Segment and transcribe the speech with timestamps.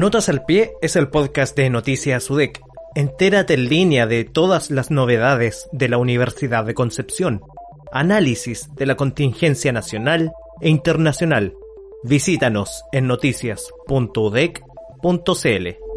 [0.00, 2.58] Notas al pie es el podcast de Noticias UDEC.
[2.94, 7.42] Entérate en línea de todas las novedades de la Universidad de Concepción.
[7.92, 10.32] Análisis de la contingencia nacional
[10.62, 11.52] e internacional.
[12.02, 15.89] Visítanos en noticias.udec.cl.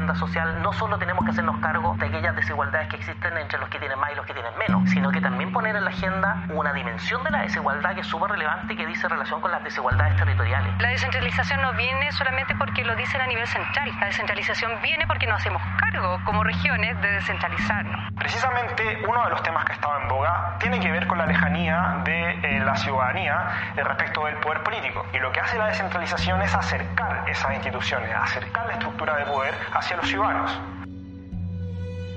[0.00, 3.68] agenda social, no solo tenemos que hacernos cargo de aquellas desigualdades que existen entre los
[3.68, 6.44] que tienen más y los que tienen menos, sino que también poner en la agenda
[6.48, 9.62] una dimensión de la desigualdad que es súper relevante y que dice relación con las
[9.62, 10.72] desigualdades territoriales.
[10.80, 15.26] La descentralización no viene solamente porque lo dicen a nivel central, la descentralización viene porque
[15.26, 18.12] nos hacemos cargo como regiones de descentralizarnos.
[18.14, 22.00] Precisamente uno de los temas que estaba en boga tiene que ver con la lejanía
[22.04, 25.04] de eh, la ciudadanía respecto del poder político.
[25.12, 29.54] Y lo que hace la descentralización es acercar esas instituciones, acercar la estructura de poder
[29.74, 29.96] hacia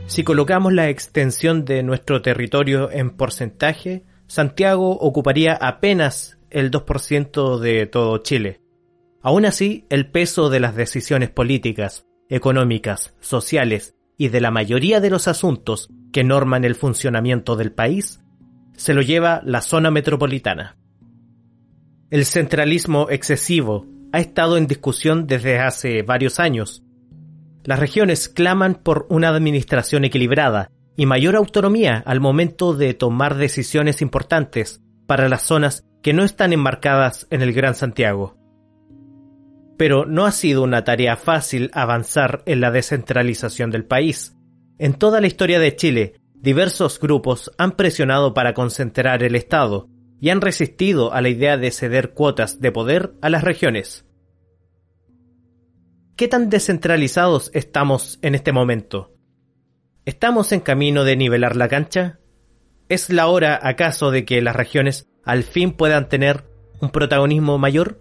[0.06, 7.86] Si colocamos la extensión de nuestro territorio en porcentaje, Santiago ocuparía apenas el 2% de
[7.88, 8.61] todo Chile.
[9.22, 15.09] Aún así, el peso de las decisiones políticas, económicas, sociales y de la mayoría de
[15.09, 18.22] los asuntos que norman el funcionamiento del país
[18.76, 20.78] se lo lleva la zona metropolitana.
[22.09, 26.84] El centralismo excesivo ha estado en discusión desde hace varios años.
[27.64, 34.02] Las regiones claman por una administración equilibrada y mayor autonomía al momento de tomar decisiones
[34.02, 38.38] importantes para las zonas que no están enmarcadas en el Gran Santiago.
[39.78, 44.36] Pero no ha sido una tarea fácil avanzar en la descentralización del país.
[44.77, 49.88] En toda la historia de Chile, diversos grupos han presionado para concentrar el Estado,
[50.23, 54.05] y han resistido a la idea de ceder cuotas de poder a las regiones.
[56.16, 59.15] ¿Qué tan descentralizados estamos en este momento?
[60.05, 62.20] ¿Estamos en camino de nivelar la cancha?
[62.88, 66.43] ¿Es la hora acaso de que las regiones al fin puedan tener
[66.80, 67.99] un protagonismo mayor?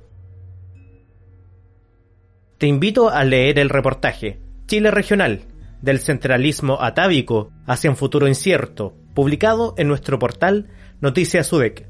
[2.58, 5.46] Te invito a leer el reportaje Chile Regional,
[5.80, 10.68] del centralismo atávico hacia un futuro incierto, publicado en nuestro portal
[11.00, 11.88] Noticias UDEC.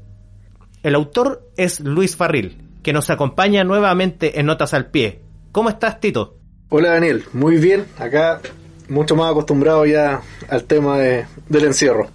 [0.83, 5.22] El autor es Luis Farril, que nos acompaña nuevamente en Notas al Pie.
[5.53, 6.39] ¿Cómo estás, Tito?
[6.69, 7.25] Hola, Daniel.
[7.31, 7.85] Muy bien.
[7.99, 8.41] Acá
[8.89, 12.09] mucho más acostumbrado ya al tema del encierro.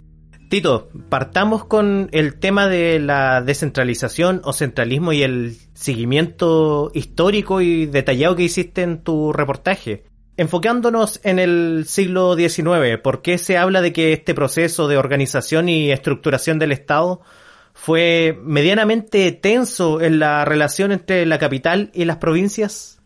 [0.51, 7.87] Tito, partamos con el tema de la descentralización o centralismo y el seguimiento histórico y
[7.87, 10.03] detallado que hiciste en tu reportaje.
[10.37, 15.69] Enfocándonos en el siglo XIX, ¿por qué se habla de que este proceso de organización
[15.69, 17.21] y estructuración del Estado
[17.73, 22.98] fue medianamente tenso en la relación entre la capital y las provincias?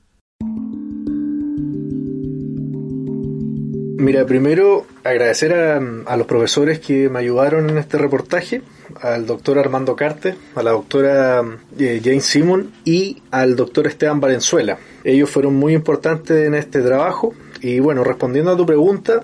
[4.02, 8.60] Mira, primero agradecer a, los profesores que me ayudaron en este reportaje,
[9.00, 11.40] al doctor Armando Carte, a la doctora
[11.78, 14.76] eh, Jane Simon y al doctor Esteban Valenzuela.
[15.04, 19.22] Ellos fueron muy importantes en este trabajo y bueno, respondiendo a tu pregunta,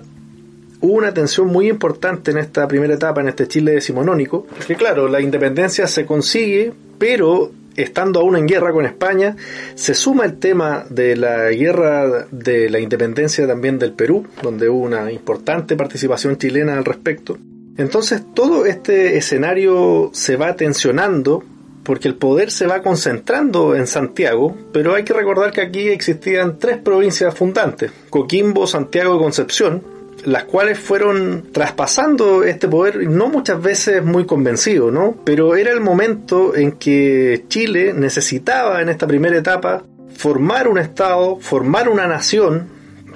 [0.79, 5.09] hubo una tensión muy importante en esta primera etapa, en este Chile decimonónico, que claro,
[5.09, 7.51] la independencia se consigue, pero
[7.81, 9.35] estando aún en guerra con España,
[9.75, 14.85] se suma el tema de la guerra de la independencia también del Perú, donde hubo
[14.85, 17.37] una importante participación chilena al respecto.
[17.77, 21.43] Entonces todo este escenario se va tensionando
[21.83, 26.59] porque el poder se va concentrando en Santiago, pero hay que recordar que aquí existían
[26.59, 29.81] tres provincias fundantes, Coquimbo, Santiago y Concepción,
[30.31, 35.15] las cuales fueron traspasando este poder, no muchas veces muy convencido, ¿no?
[35.23, 39.83] Pero era el momento en que Chile necesitaba en esta primera etapa
[40.15, 42.67] formar un Estado, formar una nación.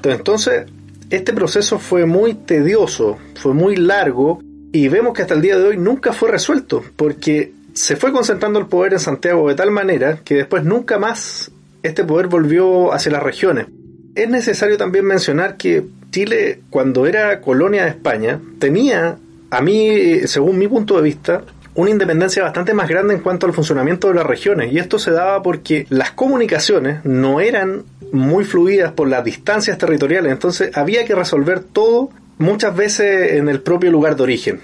[0.04, 0.66] Entonces,
[1.10, 4.42] este proceso fue muy tedioso, fue muy largo
[4.72, 8.60] y vemos que hasta el día de hoy nunca fue resuelto, porque se fue concentrando
[8.60, 11.52] el poder en Santiago de tal manera que después nunca más
[11.84, 13.68] este poder volvió hacia las regiones.
[14.16, 15.84] Es necesario también mencionar que
[16.14, 19.18] Chile, cuando era colonia de España, tenía,
[19.50, 21.42] a mí, según mi punto de vista,
[21.74, 24.72] una independencia bastante más grande en cuanto al funcionamiento de las regiones.
[24.72, 30.32] Y esto se daba porque las comunicaciones no eran muy fluidas por las distancias territoriales.
[30.32, 34.60] Entonces había que resolver todo muchas veces en el propio lugar de origen.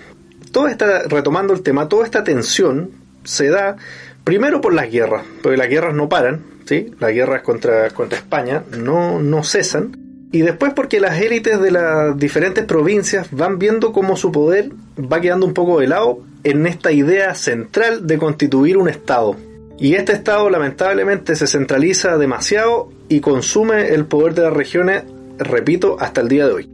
[0.52, 2.92] Todo está, retomando el tema, toda esta tensión
[3.24, 3.75] se da
[4.24, 6.94] primero por las guerras, porque las guerras no paran, ¿sí?
[7.00, 10.08] Las guerras contra, contra España no, no cesan.
[10.31, 15.22] Y después porque las élites de las diferentes provincias van viendo cómo su poder va
[15.22, 19.36] quedando un poco de lado en esta idea central de constituir un Estado.
[19.80, 25.04] Y este Estado lamentablemente se centraliza demasiado y consume el poder de las regiones,
[25.40, 26.70] repito, hasta el día de hoy.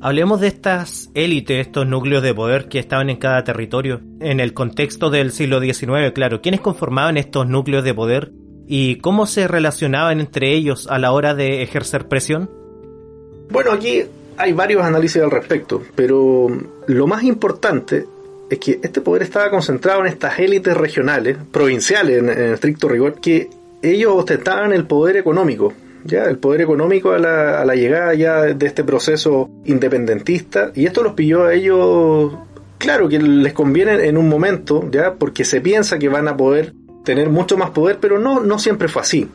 [0.00, 4.54] Hablemos de estas élites, estos núcleos de poder que estaban en cada territorio, en el
[4.54, 6.40] contexto del siglo XIX, claro.
[6.40, 8.32] ¿Quiénes conformaban estos núcleos de poder
[8.68, 12.50] y cómo se relacionaban entre ellos a la hora de ejercer presión?
[13.50, 14.04] Bueno, aquí
[14.36, 16.48] hay varios análisis al respecto, pero
[16.86, 18.04] lo más importante
[18.50, 23.48] es que este poder estaba concentrado en estas élites regionales, provinciales en, estricto rigor, que
[23.82, 25.72] ellos ostentaban el poder económico,
[26.04, 30.86] ya el poder económico a la, a la llegada ya de este proceso independentista y
[30.86, 32.32] esto los pilló a ellos
[32.78, 36.72] claro que les conviene en un momento ya porque se piensa que van a poder
[37.08, 39.26] tener mucho más poder pero no no siempre fue así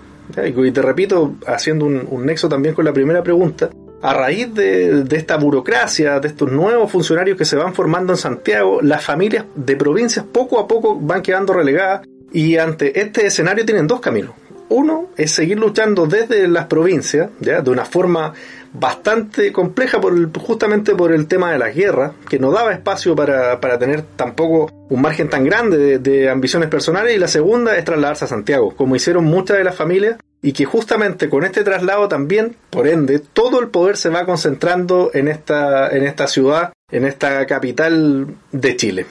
[0.46, 5.04] y te repito haciendo un, un, nexo también con la primera pregunta a raíz de,
[5.06, 9.46] de esta burocracia, de estos nuevos funcionarios que se van formando en Santiago, las familias
[9.56, 14.36] de provincias poco a poco van quedando relegadas y ante este escenario tienen dos caminos
[14.70, 17.62] uno es seguir luchando desde las provincias, ¿ya?
[17.62, 18.34] de una forma
[18.74, 23.62] bastante compleja por justamente por el tema de las guerras, que no daba espacio para,
[23.62, 27.86] para tener tampoco un margen tan grande de, de, ambiciones personales, y la segunda es
[27.86, 32.08] trasladarse a Santiago, como hicieron muchas de las familias, y que justamente con este traslado
[32.08, 37.06] también, por ende, todo el poder se va concentrando en esta, en esta ciudad, en
[37.06, 39.06] esta capital de Chile.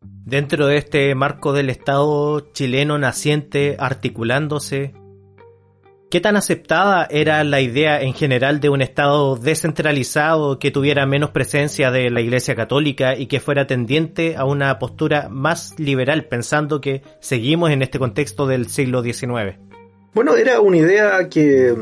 [0.00, 4.94] Dentro de este marco del Estado chileno naciente, articulándose,
[6.08, 11.30] ¿Qué tan aceptada era la idea en general de un Estado descentralizado que tuviera menos
[11.30, 16.80] presencia de la Iglesia Católica y que fuera tendiente a una postura más liberal, pensando
[16.80, 19.58] que seguimos en este contexto del siglo XIX?
[20.14, 21.74] Bueno, era una idea que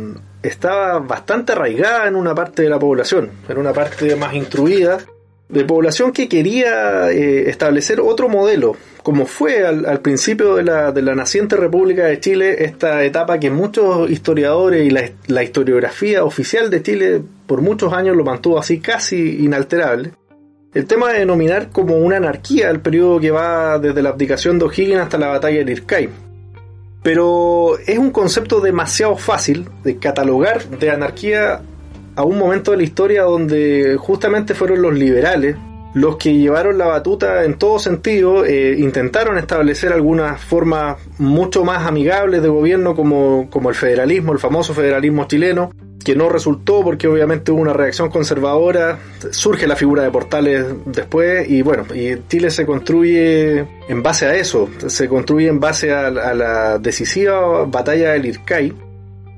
[0.43, 5.00] estaba bastante arraigada en una parte de la población, en una parte más instruida,
[5.55, 11.01] de población que quería eh, establecer otro modelo, como fue al, principio de la, de
[11.01, 16.71] la, naciente República de Chile, esta etapa que muchos historiadores y la, la, historiografía oficial
[16.71, 20.11] de Chile por muchos años lo mantuvo así casi inalterable.
[20.75, 24.65] El tema de denominar como una anarquía el periodo que va desde la abdicación de
[24.65, 26.09] O'Higgins hasta la batalla de Irkay.
[27.05, 31.62] Pero es un concepto demasiado fácil de catalogar de anarquía
[32.16, 35.56] a un momento de la historia donde justamente fueron los liberales
[35.94, 41.87] los que llevaron la batuta en todo sentido, eh, intentaron establecer algunas formas mucho más
[41.87, 45.70] amigables de gobierno como, como el federalismo, el famoso federalismo chileno,
[46.05, 48.99] que no resultó porque obviamente hubo una reacción conservadora,
[49.31, 54.34] surge la figura de Portales después y bueno, y Chile se construye en base a
[54.34, 58.72] eso, se construye en base a, la decisiva batalla del Ircay,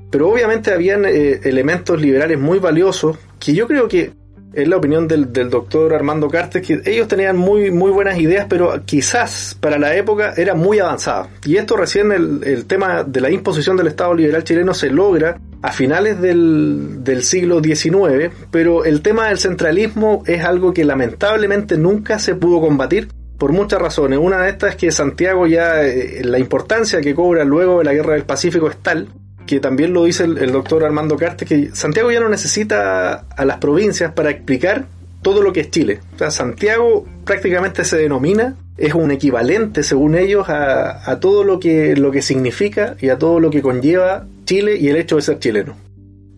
[0.09, 4.11] pero obviamente habían eh, elementos liberales muy valiosos que yo creo que
[4.53, 8.47] es la opinión del, del doctor Armando Cartes, que ellos tenían muy, muy buenas ideas,
[8.49, 11.29] pero quizás para la época era muy avanzada.
[11.45, 15.39] Y esto recién el, el tema de la imposición del Estado liberal chileno se logra
[15.61, 21.77] a finales del, del siglo XIX, pero el tema del centralismo es algo que lamentablemente
[21.77, 24.17] nunca se pudo combatir por muchas razones.
[24.19, 27.93] Una de estas es que Santiago ya, eh, la importancia que cobra luego de la
[27.93, 29.07] Guerra del Pacífico es tal
[29.47, 33.57] que también lo dice el, doctor Armando Carte, que Santiago ya no necesita a las
[33.57, 34.85] provincias para explicar
[35.23, 35.99] todo lo que es Chile.
[36.13, 41.59] O sea, Santiago prácticamente se denomina, es un equivalente, según ellos, a, a todo lo
[41.59, 45.23] que, lo que significa y a todo lo que conlleva Chile y el hecho de
[45.23, 45.75] ser chileno.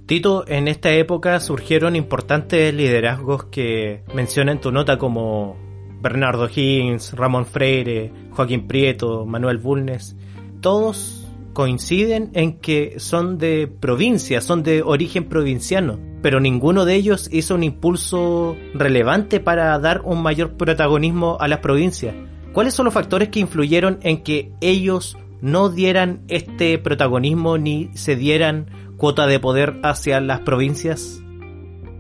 [0.06, 5.56] Tito, en esta época surgieron importantes liderazgos que menciona en tu nota como
[6.02, 10.16] Bernardo Higgins, Ramón Freire, Joaquín Prieto, Manuel Bulnes.
[10.62, 17.30] Todos coinciden en que son de provincia, son de origen provinciano, pero ninguno de ellos
[17.32, 22.16] hizo un impulso relevante para dar un mayor protagonismo a las provincias.
[22.54, 28.16] ¿Cuáles son los factores que influyeron en que ellos no dieran este protagonismo ni se
[28.16, 31.22] dieran cuota de poder hacia las provincias?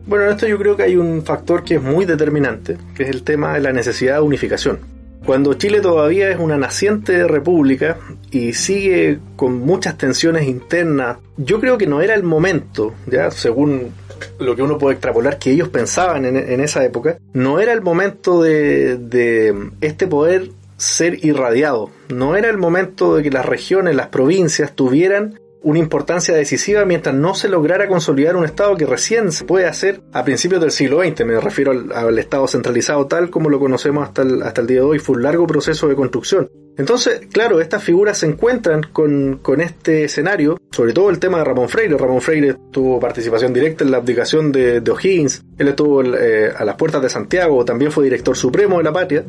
[0.05, 3.09] Bueno, en esto yo creo que hay un factor que es muy determinante, que es
[3.09, 4.98] el tema de la necesidad de unificación.
[5.29, 7.99] Cuando Chile todavía es una naciente república
[8.31, 13.91] y sigue con muchas tensiones internas, yo creo que no era el momento, ya según
[14.39, 18.41] lo que uno puede extrapolar que ellos pensaban en, esa época, no era el momento
[18.41, 24.07] de, de este poder ser irradiado, no era el momento de que las regiones, las
[24.07, 29.45] provincias tuvieran una importancia decisiva mientras no se lograra consolidar un Estado que recién se
[29.45, 31.25] puede hacer a principios del siglo XX.
[31.25, 34.83] Me refiero al, Estado centralizado tal como lo conocemos hasta el, hasta el día de
[34.83, 34.99] hoy.
[34.99, 36.49] Fue un largo proceso de construcción.
[36.77, 41.43] Entonces, claro, estas figuras se encuentran con, con, este escenario, sobre todo el tema de
[41.43, 41.97] Ramón Freire.
[41.97, 46.63] Ramón Freire tuvo participación directa en la abdicación de, de O'Higgins, él estuvo eh, a
[46.63, 49.25] las puertas de Santiago, también fue director supremo de la patria,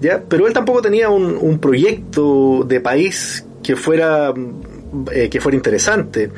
[0.00, 0.22] ¿ya?
[0.28, 4.32] pero él tampoco tenía un, un proyecto de país que fuera,
[5.12, 6.30] eh, que fuera interesante.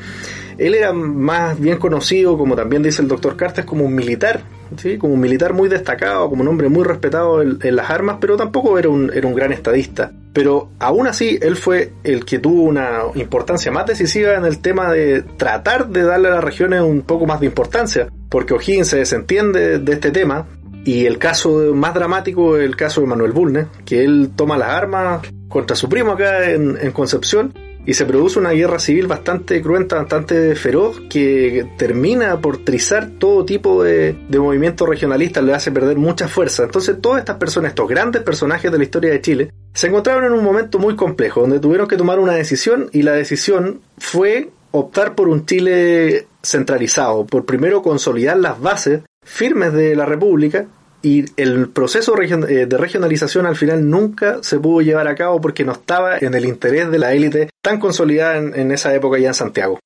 [0.57, 4.41] Él era más bien conocido, como también dice el doctor Cartes, como un militar,
[4.77, 4.97] ¿sí?
[4.97, 8.79] como un militar muy destacado, como un hombre muy respetado en, las armas, pero tampoco
[8.79, 10.11] era un, era un gran estadista.
[10.33, 14.91] Pero aún así, él fue el que tuvo una importancia más decisiva en el tema
[14.91, 18.97] de tratar de darle a las regiones un poco más de importancia, porque O'Higgins se
[18.97, 20.47] desentiende de este tema,
[20.85, 24.69] y el caso más dramático es el caso de Manuel Bulnes, que él toma las
[24.69, 27.53] armas contra su primo acá en, en Concepción
[27.87, 33.45] y se produce una guerra civil bastante cruenta, bastante feroz, que termina por trizar todo
[33.45, 36.63] tipo de, de movimientos regionalistas, le hace perder mucha fuerza.
[36.63, 40.33] Entonces todas estas personas, estos grandes personajes de la historia de Chile, se encontraron en
[40.33, 45.15] un momento muy complejo, donde tuvieron que tomar una decisión y la decisión fue optar
[45.15, 50.67] por un Chile centralizado, por primero consolidar las bases firmes de la República
[51.01, 55.63] y el proceso eh, de regionalización al final nunca se pudo llevar a cabo porque
[55.63, 59.33] no estaba en el interés de la élite tan consolidada en, esa época ya en
[59.33, 59.79] Santiago.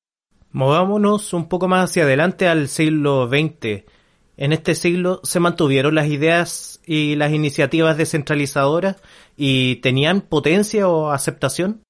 [0.52, 3.84] Movámonos un poco más hacia adelante al siglo XX.
[4.36, 8.96] En este siglo se mantuvieron las ideas y las iniciativas descentralizadoras
[9.36, 11.82] y tenían potencia o aceptación.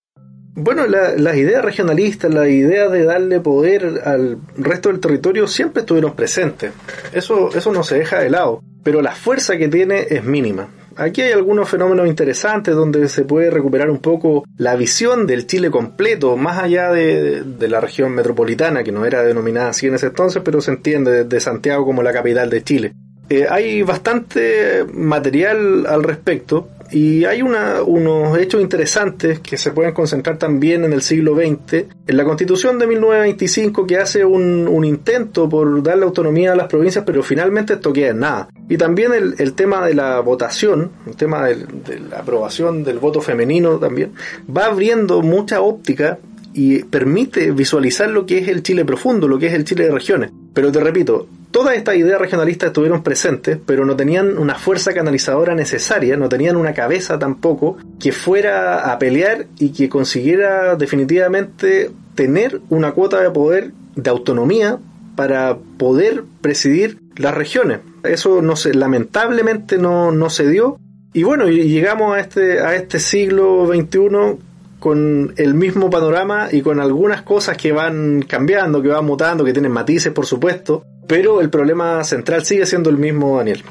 [0.55, 6.15] Bueno, las ideas regionalistas, la idea de darle poder al resto del territorio siempre estuvieron
[6.15, 6.73] presentes.
[7.13, 10.69] Eso, eso no se deja de lado, pero la fuerza que tiene es mínima.
[10.97, 15.71] Aquí hay algunos fenómenos interesantes donde se puede recuperar un poco la visión del Chile
[15.71, 20.43] completo, más allá de, la región metropolitana, que no era denominada así en ese entonces,
[20.45, 22.93] pero se entiende desde Santiago como la capital de Chile.
[23.31, 30.39] Eh, hay bastante material al respecto y hay unos hechos interesantes que se pueden concentrar
[30.39, 31.87] también en el siglo XX.
[32.07, 37.05] En la constitución de 1925 que hace un, intento por darle autonomía a las provincias,
[37.07, 38.49] pero finalmente esto queda en nada.
[38.69, 43.79] Y también el, tema de la votación, el tema de la aprobación del voto femenino
[43.79, 44.13] también,
[44.55, 46.19] va abriendo mucha óptica
[46.53, 49.93] y permite visualizar lo que es el Chile profundo, lo que es el Chile de
[49.93, 50.31] regiones.
[50.53, 55.55] Pero te repito, todas estas ideas regionalistas estuvieron presentes, pero no tenían una fuerza canalizadora
[55.55, 62.61] necesaria, no tenían una cabeza tampoco que fuera a pelear y que consiguiera definitivamente tener
[62.71, 64.79] una cuota de poder de autonomía
[65.15, 67.81] para poder presidir las regiones.
[68.03, 70.79] Eso no se, lamentablemente no, no se dio.
[71.13, 74.39] Y bueno, llegamos a este, a este siglo XXI
[74.79, 79.53] con el mismo panorama y con algunas cosas que van cambiando, que van mutando, que
[79.53, 83.63] tienen matices, por supuesto, pero el problema central sigue siendo el mismo, Daniel.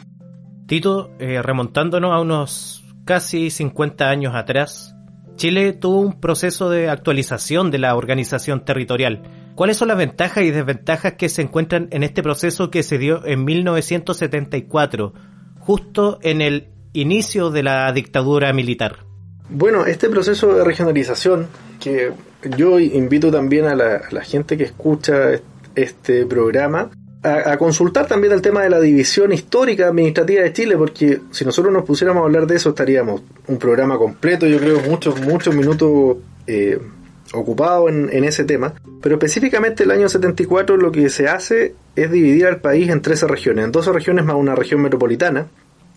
[0.68, 4.96] Tito, eh, remontándonos a unos casi 50 años atrás,
[5.36, 9.24] Chile tuvo un proceso de actualización de la organización territorial.
[9.56, 13.26] ¿Cuáles son las ventajas y desventajas que se encuentran en este proceso que se dio
[13.26, 15.14] en 1974,
[15.60, 19.00] justo en el inicio de la dictadura militar?
[19.50, 21.48] Bueno, este proceso de regionalización,
[21.80, 22.12] que
[22.58, 25.32] yo invito también a la, gente que escucha
[25.76, 26.90] este programa
[27.24, 31.72] a, consultar también el tema de la división histórica administrativa de Chile, porque si nosotros
[31.72, 36.18] nos pusiéramos a hablar de eso estaríamos un programa completo, yo creo muchos, muchos minutos
[36.48, 36.80] eh,
[37.34, 38.74] ocupados en, en, ese tema.
[39.02, 43.28] Pero específicamente el año 74 lo que se hace es dividir al país en 13
[43.28, 45.48] regiones, en 12 regiones más una región metropolitana,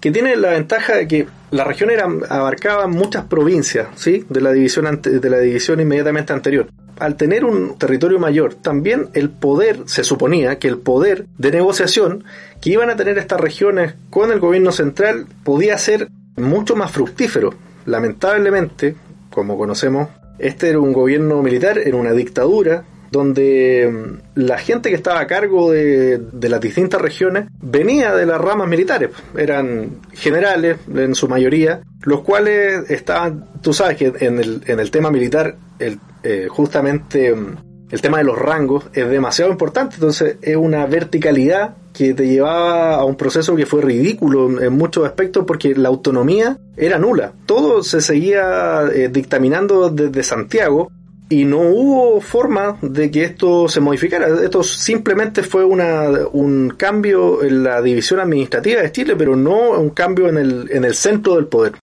[0.05, 4.27] que tiene la ventaja de que la región era, abarcaba muchas provincias, ¿sí?
[4.29, 6.69] De la división de la división inmediatamente anterior.
[6.99, 12.25] Al tener un territorio mayor, también el poder, se suponía que el poder de negociación
[12.61, 17.55] que iban a tener estas regiones con el gobierno central podía ser mucho más fructífero.
[17.87, 18.97] Lamentablemente,
[19.31, 24.97] como conocemos, este era un gobierno militar, era una dictadura, donde mm, la gente que
[24.97, 31.15] estaba a cargo de, las distintas regiones venía de las ramas militares, eran generales en
[31.15, 36.47] su mayoría, los cuales estaban, tú sabes que en el, en el tema militar, eh,
[36.49, 37.57] justamente mm,
[37.91, 42.97] el tema de los rangos es demasiado importante, entonces es una verticalidad que te llevaba
[42.97, 47.33] a un proceso que fue ridículo en muchos aspectos porque la autonomía era nula.
[47.47, 50.91] Todo se seguía eh, dictaminando desde Santiago
[51.29, 54.29] y no hubo forma de que esto se modificara.
[54.43, 59.91] Esto simplemente fue una, un cambio en la división administrativa de Chile, pero no un
[59.91, 61.75] cambio en el, en el centro del poder.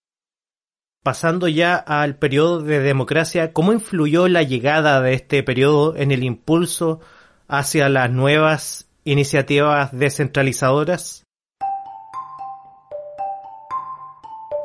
[1.02, 6.22] Pasando ya al periodo de democracia, ¿cómo influyó la llegada de este periodo en el
[6.22, 7.00] impulso
[7.48, 11.24] hacia las nuevas iniciativas descentralizadoras?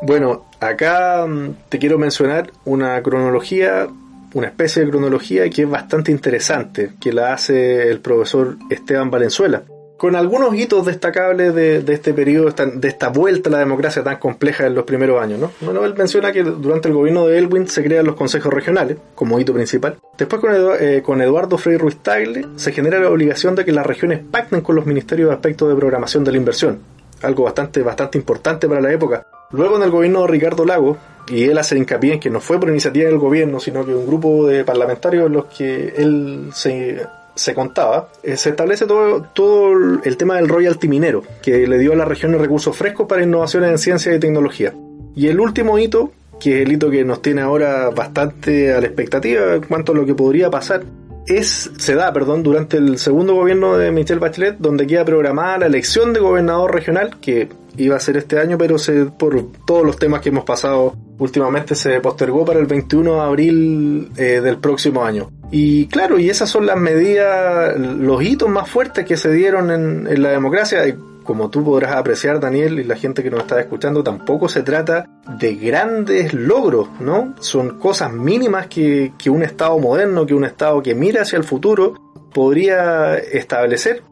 [0.03, 3.88] Bueno, acá mm, te quiero mencionar una cronología
[4.34, 9.63] una especie de cronología que es bastante interesante, que la hace el profesor Esteban Valenzuela.
[9.98, 14.67] con algunos hitos destacables de, este periodo, de esta vuelta a la democracia tan compleja
[14.67, 15.39] en los primeros años.
[15.39, 15.51] ¿no?
[15.60, 19.39] Bueno, él menciona que durante el gobierno de Elwin se crean los consejos regionales como
[19.39, 19.98] hito principal.
[20.15, 23.88] Después con, eh, con Eduardo Frei Ruiz Tagle se genera la obligación de que las
[23.88, 26.77] regiones pacten con los ministerios de aspectos de programación de la inversión,
[27.24, 29.25] algo bastante, bastante importante para la época.
[29.51, 30.98] Luego en el gobierno de Ricardo Lago,
[31.30, 34.08] y él hace hincapié en que no fue por iniciativa del gobierno, sino que un
[34.08, 37.01] grupo de parlamentarios en los que él se
[37.38, 41.94] se contaba, eh, se establece todo, todo el tema del royalty minero, que le dio
[41.94, 44.74] a la región recursos frescos para innovaciones en ciencia y tecnología.
[45.16, 48.88] Y el último hito, que es el hito que nos tiene ahora bastante a la
[48.88, 50.84] expectativa en cuanto lo que podría pasar,
[51.25, 55.66] es, se da, perdón, durante el segundo gobierno de Michelle Bachelet, donde queda programada la
[55.66, 59.98] elección de gobernador regional, que iba a ser este año, pero se, por todos los
[59.98, 65.03] temas que hemos pasado últimamente se postergó para el 21 de abril eh, del próximo
[65.03, 65.29] año.
[65.51, 70.07] Y claro, y esas son las medidas, los hitos más fuertes que se dieron en,
[70.07, 70.84] en la democracia.
[71.24, 75.10] Como tú podrás apreciar, Daniel, y la gente que nos está escuchando, tampoco se trata
[75.39, 77.34] de grandes logros, ¿no?
[77.39, 81.43] Son cosas mínimas que, que un Estado moderno, que un Estado que mira hacia el
[81.43, 81.96] futuro,
[82.34, 84.03] podría establecer.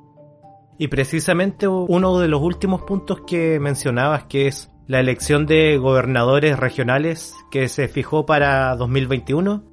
[0.78, 6.60] Y precisamente uno de los últimos puntos que mencionabas, que es la elección de gobernadores
[6.60, 9.64] regionales que se fijó para 2021,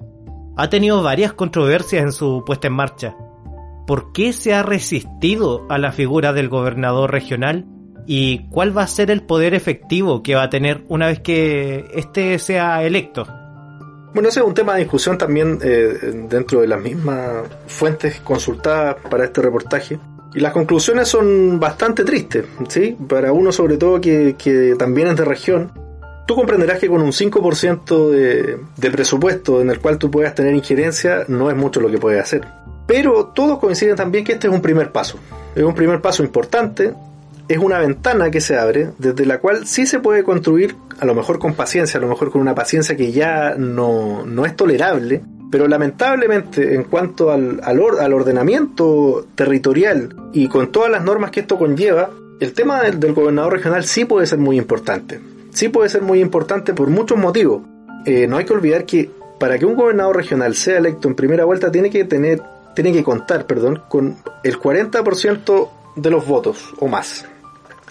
[0.55, 3.15] ha tenido varias controversias en su puesta en marcha.
[3.85, 7.65] ¿Por qué se ha resistido a la figura del gobernador regional?
[8.05, 11.85] ¿Y cuál va a ser el poder efectivo que va a tener una vez que
[11.93, 13.25] éste sea electo?
[14.13, 18.97] Bueno, ese es un tema de discusión también eh, dentro de las mismas fuentes consultadas
[19.09, 19.99] para este reportaje.
[20.35, 22.97] Y las conclusiones son bastante tristes, ¿sí?
[23.07, 25.71] Para uno sobre todo que, que también es de región,
[26.25, 30.55] tú comprenderás que con un 5% de, de presupuesto en el cual tú puedas tener
[30.55, 32.47] injerencia no es mucho lo que puedes hacer.
[32.87, 35.17] Pero todos coinciden también que este es un primer paso.
[35.55, 36.93] Es un primer paso importante,
[37.47, 41.13] es una ventana que se abre desde la cual sí se puede construir, a lo
[41.13, 45.21] mejor con paciencia, a lo mejor con una paciencia que ya no, no es tolerable,
[45.53, 51.59] pero lamentablemente, en cuanto al, al, ordenamiento territorial y con todas las normas que esto
[51.59, 55.19] conlleva, el tema del, gobernador regional sí puede ser muy importante.
[55.51, 57.61] Sí puede ser muy importante por muchos motivos.
[58.03, 61.45] Eh, no hay que olvidar que para que un gobernador regional sea electo en primera
[61.45, 62.41] vuelta tiene que tener,
[62.73, 67.27] tiene que contar, perdón, con el 40% de los votos o más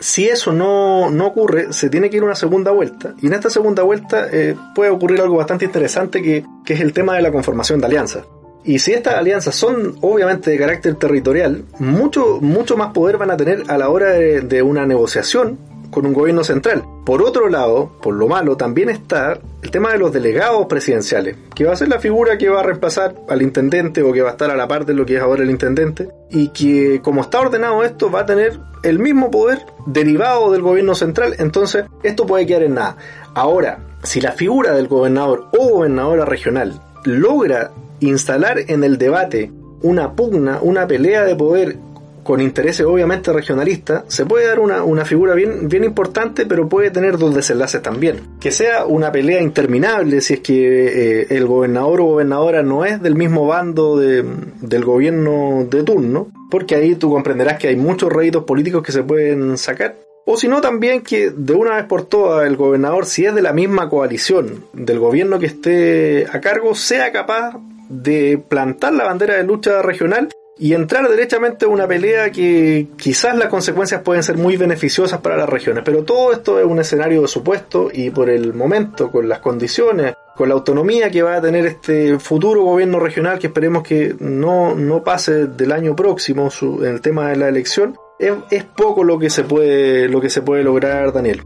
[0.02, 3.14] si eso no, ocurre, se tiene que ir una segunda vuelta.
[3.22, 7.14] Y en esta segunda vuelta eh, puede ocurrir algo bastante interesante que, es el tema
[7.14, 8.24] de la conformación de alianzas.
[8.64, 13.36] Y si estas alianzas son obviamente de carácter territorial, mucho, mucho más poder van a
[13.36, 15.58] tener a la hora de una negociación
[15.92, 16.82] con un gobierno central.
[17.04, 21.64] Por otro lado, por lo malo, también está el tema de los delegados presidenciales, que
[21.64, 24.32] va a ser la figura que va a reemplazar al intendente o que va a
[24.32, 27.40] estar a la par de lo que es ahora el intendente, y que como está
[27.40, 32.46] ordenado esto va a tener el mismo poder derivado del gobierno central, entonces esto puede
[32.46, 32.96] quedar en nada.
[33.34, 39.52] Ahora, si la figura del gobernador o gobernadora regional logra instalar en el debate
[39.82, 41.76] una pugna, una pelea de poder
[42.22, 46.90] con intereses obviamente regionalistas, se puede dar una, una, figura bien, bien importante, pero puede
[46.90, 48.20] tener dos desenlaces también.
[48.40, 53.02] Que sea una pelea interminable si es que eh, el gobernador o gobernadora no es
[53.02, 54.24] del mismo bando de,
[54.60, 59.02] del gobierno de turno, porque ahí tú comprenderás que hay muchos réditos políticos que se
[59.02, 59.96] pueden sacar.
[60.24, 63.42] O si no, también que de una vez por todas el gobernador, si es de
[63.42, 67.56] la misma coalición del gobierno que esté a cargo, sea capaz
[67.88, 70.28] de plantar la bandera de lucha regional
[70.58, 75.36] y entrar derechamente a una pelea que quizás las consecuencias pueden ser muy beneficiosas para
[75.36, 79.28] las regiones, pero todo esto es un escenario de supuesto y por el momento, con
[79.28, 83.82] las condiciones, con la autonomía que va a tener este futuro gobierno regional que esperemos
[83.82, 88.64] que no, no pase del año próximo en el tema de la elección, es, es
[88.64, 91.42] poco lo que se puede, lo que se puede lograr, Daniel.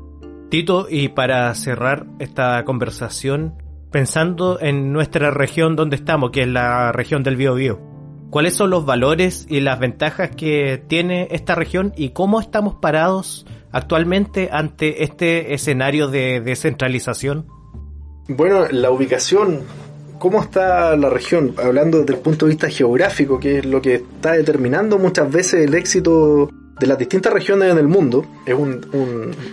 [0.50, 3.54] Tito, y para cerrar esta conversación,
[3.90, 7.95] pensando en nuestra región donde estamos, que es la región del Biobío
[8.30, 13.46] cuáles son los valores y las ventajas que tiene esta región y cómo estamos parados
[13.72, 17.46] actualmente ante este escenario de descentralización.
[18.28, 19.60] Bueno, la ubicación,
[20.18, 21.54] ¿cómo está la región?
[21.62, 25.66] Hablando desde el punto de vista geográfico, que es lo que está determinando muchas veces
[25.66, 28.26] el éxito de las distintas regiones en el mundo.
[28.44, 28.54] Es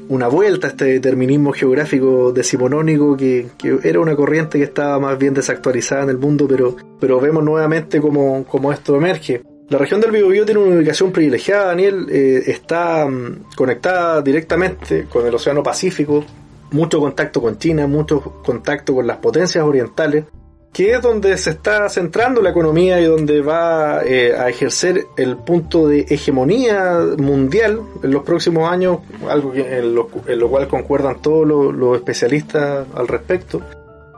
[0.09, 3.47] una vuelta a este determinismo geográfico decimonónico que,
[3.83, 8.01] era una corriente que estaba más bien desactualizada en el mundo, pero, pero vemos nuevamente
[8.01, 9.41] cómo, esto emerge.
[9.69, 15.25] La región del Biobío tiene una ubicación privilegiada, Daniel, eh, está mm, conectada directamente con
[15.25, 16.23] el Océano Pacífico,
[16.71, 20.25] mucho contacto con China, mucho contacto con las potencias orientales,
[20.73, 25.37] que es donde se está centrando la economía y donde va eh, a ejercer el
[25.37, 28.97] punto de hegemonía mundial en los próximos años,
[29.29, 33.61] algo que, en, lo, cual concuerdan todos los, especialistas al respecto.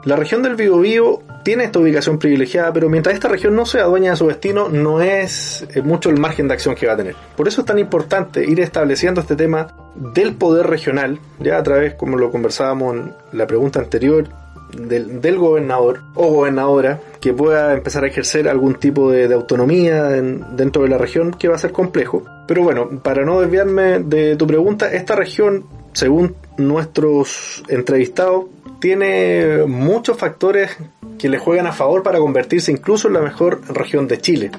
[0.06, 4.12] La región del Biobío tiene esta ubicación privilegiada, pero mientras esta región no sea dueña
[4.12, 7.16] de su destino, no es eh, mucho el margen de acción que va a tener.
[7.36, 11.96] Por eso es tan importante ir estableciendo este tema del poder regional, ya a través,
[11.96, 14.30] como lo conversábamos en la pregunta anterior,
[14.74, 20.90] del, gobernador o gobernadora que pueda empezar a ejercer algún tipo de, autonomía dentro de
[20.90, 22.24] la región que va a ser complejo.
[22.48, 28.46] Pero bueno, para no desviarme de tu pregunta, esta región, según nuestros entrevistados,
[28.80, 30.78] tiene muchos factores
[31.18, 34.52] que le juegan a favor para convertirse incluso en la mejor región de Chile.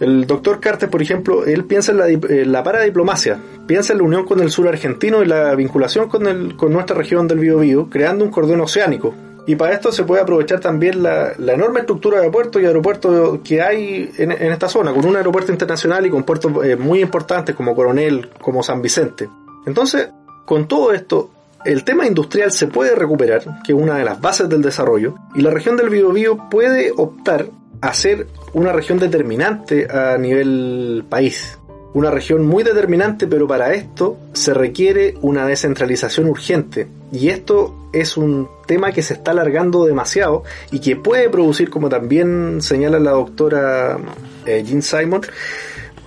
[0.00, 2.06] El doctor Carter, por ejemplo, él piensa en la,
[2.46, 6.56] la, paradiplomacia, piensa en la unión con el sur argentino y la vinculación con, el,
[6.56, 9.12] con nuestra región del Biobío, creando un cordón oceánico,
[9.48, 13.62] y para esto se puede aprovechar también la, enorme estructura de puertos y aeropuertos que
[13.62, 17.74] hay en, esta zona, con un aeropuerto internacional y con puertos eh, muy importantes como
[17.74, 19.26] Coronel, como San Vicente.
[19.64, 20.10] Entonces,
[20.44, 21.30] con todo esto,
[21.64, 25.40] el tema industrial se puede recuperar, que es una de las bases del desarrollo, y
[25.40, 27.46] la región del Biobío puede optar
[27.80, 31.57] a ser una región determinante a nivel país.
[31.94, 36.86] Una región muy determinante, pero para esto se requiere una descentralización urgente.
[37.10, 41.88] Y esto es un tema que se está alargando demasiado y que puede producir, como
[41.88, 43.98] también señala la doctora
[44.44, 45.22] eh, Jean Simon,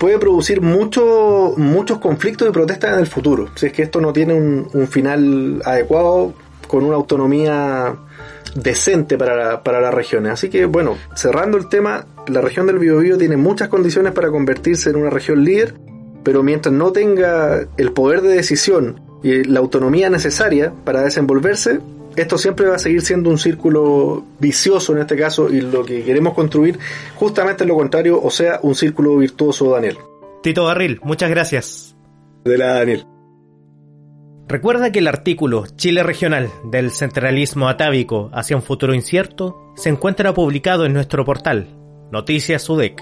[0.01, 3.49] puede producir muchos muchos conflictos y protestas en el futuro.
[3.55, 6.33] Si es que esto no tiene un, final adecuado
[6.67, 7.95] con una autonomía
[8.55, 10.33] decente para, para, las regiones.
[10.33, 14.89] Así que bueno, cerrando el tema, la región del Biobío tiene muchas condiciones para convertirse
[14.89, 15.75] en una región líder,
[16.23, 21.79] pero mientras no tenga el poder de decisión y la autonomía necesaria para desenvolverse,
[22.15, 26.03] esto siempre va a seguir siendo un círculo vicioso en este caso y lo que
[26.03, 26.77] queremos construir
[27.15, 29.97] justamente es lo contrario, o sea, un círculo virtuoso, Daniel.
[30.43, 31.95] Tito Garril, muchas gracias.
[32.43, 33.05] De la Daniel.
[34.51, 40.33] Recuerda que el artículo Chile Regional del centralismo atávico hacia un futuro incierto se encuentra
[40.33, 41.69] publicado en nuestro portal,
[42.11, 43.01] Noticias UDEC.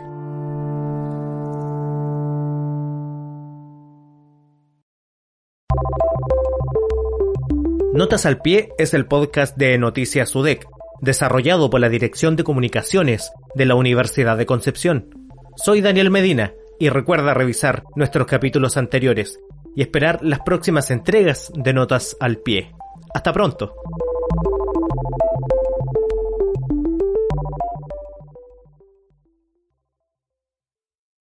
[7.93, 10.67] Notas al Pie es el podcast de Noticias UDEC,
[11.01, 15.09] desarrollado por la Dirección de Comunicaciones de la Universidad de Concepción.
[15.55, 19.39] Soy Daniel Medina y recuerda revisar nuestros capítulos anteriores
[19.79, 22.75] y esperar las próximas entregas de Notas al Pie.
[23.13, 23.75] Hasta pronto.